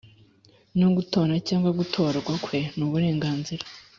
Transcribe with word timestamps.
No 0.79 0.87
gutora 0.97 1.33
cyangwa 1.47 1.69
gutorwa 1.79 2.33
kwe 2.43 2.59
n 2.77 2.79
uburenganzira 2.87 3.63